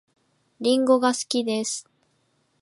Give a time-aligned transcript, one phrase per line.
[0.59, 1.87] りんごが好きです